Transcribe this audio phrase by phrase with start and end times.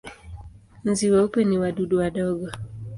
[0.89, 2.47] Nzi weupe ni wadudu wadogo.